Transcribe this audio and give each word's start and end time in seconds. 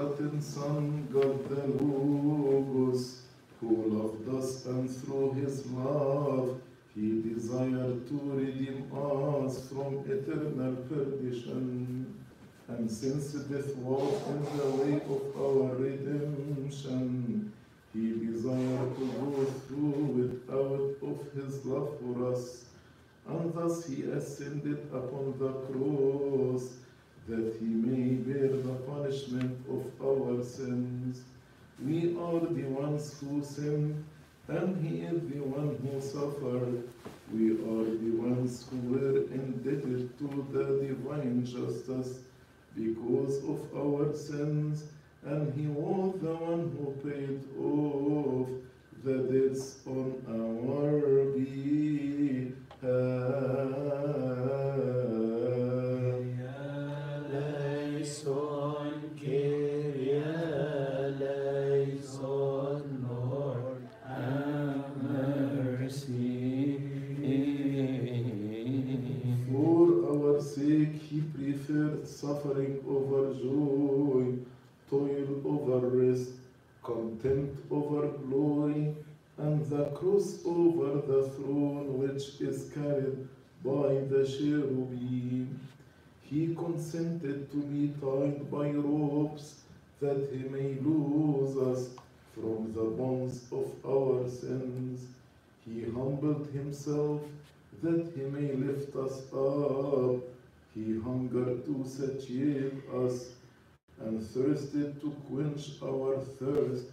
begotten 0.00 0.40
Son, 0.40 1.08
God 1.12 1.48
the 1.50 1.84
Logos, 1.84 3.22
who 3.60 3.84
loved 3.86 4.28
us 4.34 4.64
and 4.66 4.88
through 4.88 5.32
his 5.32 5.66
love 5.66 6.60
he 6.94 7.20
desired 7.20 8.08
to 8.08 8.20
redeem 8.34 8.90
us 8.94 9.68
from 9.68 9.98
eternal 10.08 10.76
perdition. 10.88 12.18
And 12.68 12.90
since 12.90 13.32
death 13.32 13.76
was 13.76 14.26
in 14.28 14.42
the 14.56 14.70
way 14.80 14.94
of 15.14 15.22
our 15.36 15.74
redemption, 15.76 17.52
he 17.92 18.12
desired 18.26 18.96
to 18.96 19.06
go 19.20 19.44
through 19.66 20.24
it 20.24 20.52
out 20.52 21.10
of 21.10 21.32
his 21.34 21.64
love 21.66 21.98
for 22.00 22.32
us. 22.32 22.64
And 23.28 23.52
thus 23.52 23.86
he 23.86 24.04
ascended 24.04 24.78
upon 24.92 25.38
the 25.38 25.52
cross 25.68 26.70
that 27.28 27.56
he 27.60 27.66
may 27.66 28.14
bear 28.14 28.48
the 28.48 28.74
punishment 28.86 29.58
of 29.68 29.84
our 30.02 30.42
sins. 30.42 31.22
We 31.84 32.16
are 32.16 32.40
the 32.40 32.64
ones 32.68 33.18
who 33.20 33.42
sin, 33.42 34.04
and 34.48 34.84
he 34.84 35.02
is 35.02 35.20
the 35.30 35.40
one 35.40 35.76
who 35.82 36.00
suffered. 36.00 36.88
We 37.32 37.52
are 37.52 37.84
the 38.04 38.12
ones 38.16 38.66
who 38.68 38.78
were 38.94 39.18
indebted 39.32 40.18
to 40.18 40.46
the 40.52 40.64
divine 40.86 41.46
justice 41.46 42.18
because 42.74 43.38
of 43.44 43.60
our 43.76 44.12
sins, 44.14 44.84
and 45.24 45.52
he 45.54 45.66
was 45.66 46.20
the 46.20 46.34
one 46.34 46.70
who 46.76 46.86
paid 47.08 47.40
off 47.58 48.48
the 49.04 49.16
debts 49.32 49.78
on 49.86 50.22
our 50.28 51.30
behalf. 51.38 52.09
Suffering 72.10 72.82
over 72.88 73.32
joy, 73.34 74.36
toil 74.88 75.40
over 75.44 75.86
rest, 75.88 76.32
contempt 76.82 77.70
over 77.70 78.08
glory, 78.08 78.94
and 79.38 79.64
the 79.70 79.84
cross 79.90 80.38
over 80.44 81.00
the 81.00 81.30
throne 81.30 81.98
which 81.98 82.40
is 82.40 82.70
carried 82.74 83.26
by 83.64 83.88
the 84.12 84.26
cherubim. 84.26 85.60
He 86.22 86.54
consented 86.54 87.50
to 87.50 87.56
be 87.56 87.88
tied 88.00 88.50
by 88.50 88.70
ropes 88.70 89.60
that 90.00 90.28
he 90.30 90.48
may 90.48 90.78
loose 90.80 91.56
us 91.56 91.90
from 92.34 92.72
the 92.72 92.84
bonds 92.84 93.46
of 93.52 93.66
our 93.84 94.28
sins. 94.28 95.06
He 95.64 95.82
humbled 95.84 96.48
himself 96.52 97.20
that 97.82 98.12
he 98.14 98.22
may 98.22 98.52
lift 98.52 98.94
us 98.96 99.22
up. 99.32 100.39
He 100.74 100.98
hungered 101.00 101.64
to 101.66 101.84
satiate 101.84 102.88
us 102.94 103.32
and 104.00 104.22
thirsted 104.22 105.00
to 105.00 105.10
quench 105.28 105.72
our 105.82 106.18
thirst. 106.38 106.86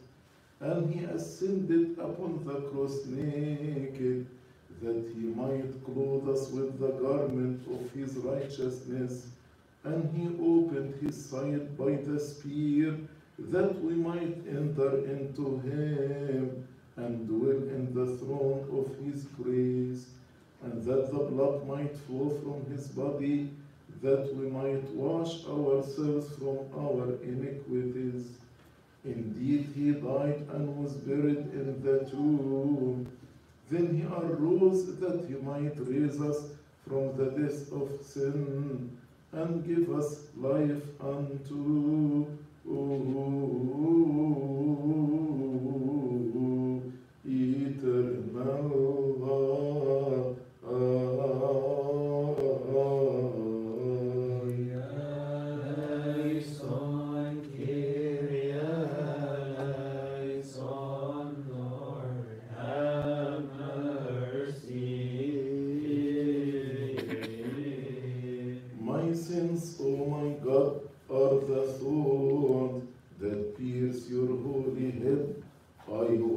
And 0.60 0.92
he 0.92 1.06
ascended 1.06 2.00
upon 2.00 2.44
the 2.44 2.62
cross 2.70 3.06
naked, 3.06 4.26
that 4.82 5.06
he 5.16 5.28
might 5.28 5.86
clothe 5.86 6.28
us 6.30 6.50
with 6.50 6.80
the 6.80 6.90
garment 6.90 7.62
of 7.68 7.92
his 7.92 8.18
righteousness. 8.18 9.28
And 9.84 10.10
he 10.16 10.28
opened 10.44 10.96
his 11.02 11.24
side 11.24 11.78
by 11.78 11.96
the 11.96 12.20
spear, 12.20 12.98
that 13.38 13.80
we 13.84 13.94
might 13.94 14.38
enter 14.50 15.06
into 15.06 15.60
him 15.60 16.68
and 16.96 17.28
dwell 17.28 17.62
in 17.70 17.94
the 17.94 18.18
throne 18.18 18.68
of 18.74 19.06
his 19.06 19.26
grace, 19.40 20.08
and 20.64 20.84
that 20.84 21.12
the 21.12 21.20
blood 21.20 21.68
might 21.68 21.96
flow 21.96 22.30
from 22.42 22.66
his 22.72 22.88
body, 22.88 23.52
that 24.02 24.36
we 24.36 24.50
might 24.50 24.84
wash 24.92 25.46
ourselves 25.46 26.36
from 26.38 26.60
our 26.78 27.16
iniquities. 27.24 28.28
Indeed, 29.04 29.70
he 29.76 29.92
died 29.92 30.46
and 30.54 30.78
was 30.78 30.94
buried 30.94 31.52
in 31.54 31.82
the 31.84 32.06
tomb. 32.10 33.08
Then 33.70 33.96
he 33.96 34.04
arose 34.04 34.86
that 34.98 35.26
he 35.28 35.36
might 35.36 35.76
raise 35.88 36.22
us 36.22 36.50
from 36.88 37.18
the 37.18 37.32
death 37.32 37.72
of 37.72 37.90
sin 38.02 38.98
and 39.34 39.66
give 39.66 39.92
us 39.94 40.22
life 40.38 40.84
unto 41.02 42.28
eternal 42.70 43.78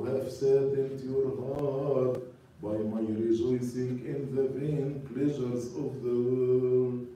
who 0.00 0.16
have 0.16 0.30
saddened 0.30 1.00
your 1.00 1.28
heart 1.40 2.22
by 2.62 2.76
my 2.92 3.00
rejoicing 3.00 4.02
in 4.06 4.34
the 4.34 4.48
vain 4.48 5.00
pleasures 5.12 5.66
of 5.76 6.02
the 6.02 6.14
world. 6.14 7.06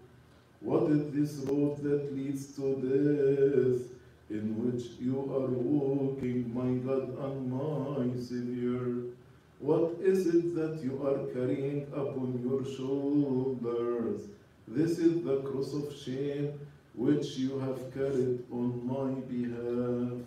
What 0.61 0.91
is 0.91 1.11
this 1.12 1.47
road 1.47 1.83
that 1.83 2.15
leads 2.15 2.55
to 2.56 2.77
death, 2.84 3.83
in 4.31 4.45
which 4.62 4.84
you 5.00 5.19
are 5.19 5.50
walking, 5.50 6.53
my 6.55 6.72
God 6.87 7.17
and 7.25 7.53
my 7.53 8.21
Savior? 8.21 9.12
What 9.61 9.97
is 10.01 10.27
it 10.27 10.55
that 10.56 10.83
you 10.83 11.06
are 11.06 11.27
carrying 11.33 11.87
upon 11.93 12.41
your 12.45 12.65
shoulders? 12.77 14.28
This 14.66 14.99
is 14.99 15.22
the 15.25 15.41
cross 15.43 15.72
of 15.75 15.95
shame 15.97 16.59
which 16.95 17.37
you 17.37 17.59
have 17.61 17.93
carried 17.95 18.45
on 18.51 18.87
my 18.87 19.21
behalf. 19.28 20.25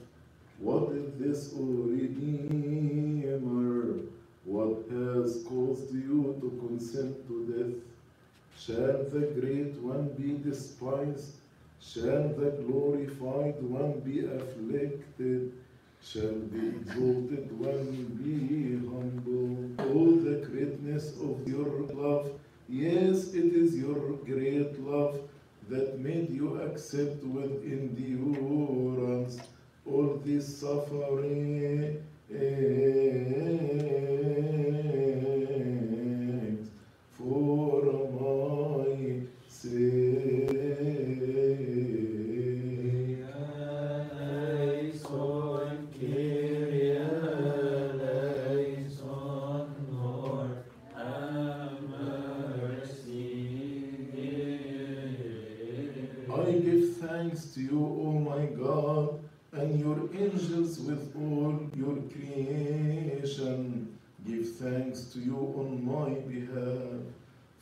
What 0.59 0.91
is 0.93 1.13
this, 1.19 1.53
O 1.55 1.61
Redeemer? 1.61 3.37
What 4.43 4.89
has 4.89 5.43
caused 5.43 5.93
you 5.93 6.35
to 6.41 6.49
consent 6.67 7.27
to 7.27 7.45
death? 7.53 7.75
Shall 8.67 9.05
the 9.13 9.31
great 9.39 9.79
one 9.79 10.09
be 10.19 10.43
despised? 10.43 11.35
Shall 11.79 12.27
the 12.39 12.49
glorified 12.65 13.63
one 13.63 14.01
be 14.01 14.25
afflicted? 14.25 15.53
Shall 16.03 16.35
the 16.51 16.67
exalted 16.75 17.57
one 17.57 18.19
be 18.21 18.75
humbled? 18.89 19.79
Oh, 19.79 20.11
the 20.19 20.45
greatness 20.45 21.13
of 21.17 21.47
your 21.47 21.87
love! 21.93 22.31
Yes, 22.67 23.33
it 23.33 23.53
is 23.55 23.77
your 23.77 24.17
great 24.25 24.77
love 24.81 25.21
that 25.69 25.99
made 25.99 26.29
you 26.31 26.59
accept 26.59 27.23
with 27.23 27.63
endurance 27.63 29.39
all 29.85 30.19
this 30.25 30.57
suffering 30.57 32.03
your 59.97 60.09
angels 60.21 60.79
with 60.79 61.15
all 61.15 61.59
your 61.75 61.97
creation. 62.13 63.97
Give 64.25 64.47
thanks 64.55 65.05
to 65.13 65.19
you 65.19 65.37
on 65.57 65.85
my 65.85 66.09
behalf, 66.31 67.01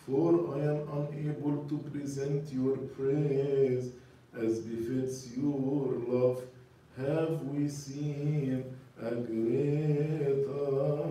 for 0.05 0.55
I 0.55 0.59
am 0.71 0.79
unable 0.99 1.65
to 1.69 1.77
present 1.91 2.51
your 2.51 2.77
praise 2.97 3.91
as 4.37 4.59
befits 4.59 5.35
your 5.37 5.93
love. 6.07 6.41
Have 6.97 7.41
we 7.43 7.69
seen 7.69 8.65
a 9.01 9.11
greater 9.15 11.04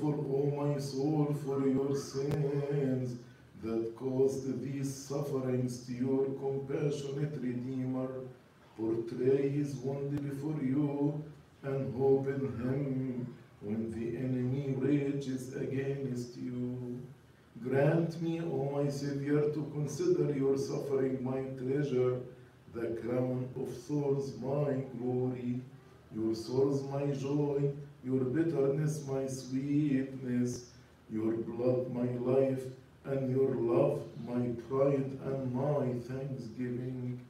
for, 0.00 0.14
O 0.14 0.52
my 0.56 0.78
soul, 0.78 1.36
for 1.44 1.66
your 1.68 1.94
sins 1.94 3.18
that 3.62 3.94
caused 3.96 4.62
these 4.62 4.94
sufferings 4.94 5.86
to 5.86 5.92
your 5.92 6.24
compassionate 6.44 7.34
Redeemer. 7.40 8.08
Portray 8.76 9.50
his 9.50 9.74
wound 9.76 10.10
before 10.22 10.62
you 10.62 11.22
and 11.62 11.94
hope 11.94 12.28
in 12.28 12.40
him 12.58 13.36
when 13.60 13.90
the 13.90 14.16
enemy 14.16 14.74
rages 14.78 15.54
against 15.54 16.36
you. 16.38 16.98
Grant 17.62 18.22
me, 18.22 18.40
O 18.40 18.70
my 18.72 18.88
Savior, 18.88 19.50
to 19.52 19.70
consider 19.74 20.32
your 20.32 20.56
suffering 20.56 21.22
my 21.22 21.42
treasure, 21.60 22.20
the 22.72 22.98
crown 23.02 23.48
of 23.54 23.68
thorns 23.82 24.32
my 24.40 24.84
glory, 24.96 25.60
your 26.14 26.34
sorrows 26.34 26.82
my 26.84 27.06
joy, 27.08 27.70
your 28.04 28.24
bitterness 28.24 29.06
my 29.06 29.26
sweetness, 29.26 30.70
your 31.10 31.32
blood 31.32 31.92
my 31.92 32.08
life, 32.32 32.62
and 33.04 33.30
your 33.30 33.54
love 33.54 34.02
my 34.26 34.48
pride 34.68 35.18
and 35.24 35.54
my 35.54 35.92
thanksgiving. 36.08 37.20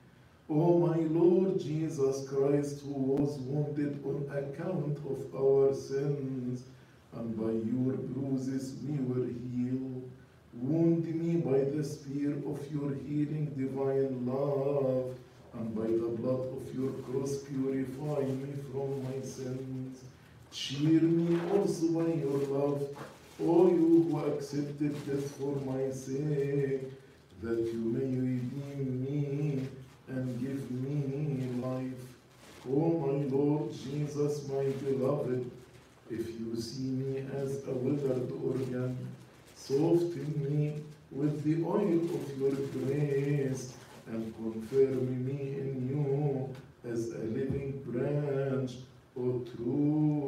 O 0.48 0.78
my 0.78 0.96
Lord 0.96 1.60
Jesus 1.60 2.28
Christ, 2.28 2.82
who 2.82 2.92
was 2.92 3.38
wounded 3.38 4.04
on 4.04 4.26
account 4.36 4.98
of 5.08 5.34
our 5.34 5.72
sins, 5.74 6.64
and 7.14 7.36
by 7.36 7.52
your 7.52 7.94
bruises 7.94 8.74
we 8.86 8.98
were 8.98 9.26
healed. 9.26 10.10
Wound 10.54 11.06
me 11.06 11.36
by 11.40 11.70
the 11.70 11.84
spear 11.84 12.32
of 12.32 12.60
your 12.72 12.94
healing 13.06 13.52
divine 13.56 14.26
love, 14.26 15.16
and 15.54 15.74
by 15.74 15.86
the 15.86 16.16
blood 16.18 16.48
of 16.56 16.74
your 16.74 16.92
cross 17.04 17.38
purify 17.38 18.22
me 18.22 18.52
from 18.72 19.02
my 19.04 19.20
sins. 19.22 20.02
Cheer 20.52 21.00
me 21.02 21.38
also 21.52 21.86
by 21.92 22.12
your 22.14 22.38
love, 22.48 22.88
O 23.40 23.68
you 23.68 24.08
who 24.10 24.18
accepted 24.18 24.94
death 25.06 25.30
for 25.36 25.54
my 25.60 25.90
sake, 25.92 26.82
that 27.42 27.58
you 27.72 27.80
may 27.94 28.10
redeem 28.18 29.04
me 29.04 29.68
and 30.08 30.40
give 30.40 30.70
me 30.72 31.48
life. 31.62 32.02
O 32.68 32.98
my 32.98 33.24
Lord 33.28 33.72
Jesus, 33.72 34.48
my 34.48 34.64
beloved, 34.84 35.48
if 36.10 36.28
you 36.40 36.60
see 36.60 36.82
me 36.82 37.24
as 37.36 37.62
a 37.68 37.72
withered 37.72 38.30
organ, 38.44 38.98
soften 39.54 40.30
me 40.44 40.82
with 41.12 41.44
the 41.44 41.64
oil 41.64 42.04
of 42.16 42.38
your 42.38 42.56
grace 42.74 43.72
and 44.08 44.34
confirm 44.34 45.24
me 45.24 45.54
in 45.60 45.88
you 45.88 46.54
as 46.90 47.10
a 47.12 47.18
living 47.18 47.80
branch, 47.86 48.72
O 49.16 49.44
true 49.56 50.19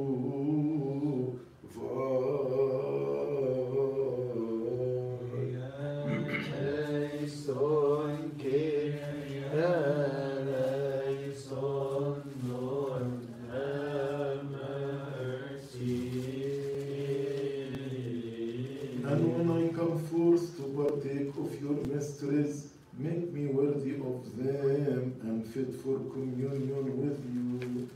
And 19.05 19.21
when 19.37 19.51
I 19.51 19.69
come 19.77 19.99
forth 20.07 20.57
to 20.57 20.63
partake 20.77 21.37
of 21.37 21.61
your 21.61 21.77
mysteries, 21.95 22.73
make 22.97 23.31
me 23.33 23.47
worthy 23.47 23.97
of 23.97 24.37
them 24.37 25.15
and 25.23 25.47
fit 25.47 25.75
for 25.83 25.99
communion 25.99 26.97
with 27.03 27.21
you, 27.35 27.91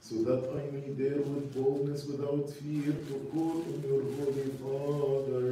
so 0.00 0.16
that 0.24 0.50
I 0.50 0.70
may 0.74 0.88
dare 0.94 1.20
with 1.22 1.54
boldness 1.54 2.06
without 2.06 2.50
fear 2.50 2.92
to 2.92 3.14
call 3.32 3.62
on 3.62 3.82
your 3.86 4.02
Holy 4.16 4.50
Father, 4.58 5.46